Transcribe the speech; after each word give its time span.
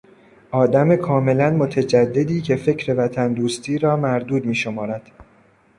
آدم 0.51 0.95
کاملا 0.95 1.49
متجددی 1.49 2.41
که 2.41 2.55
فکر 2.55 2.95
وطن 2.95 3.33
دوستی 3.33 3.77
را 3.77 3.97
مردود 3.97 4.45
می 4.45 4.55
شمارد. 4.55 5.11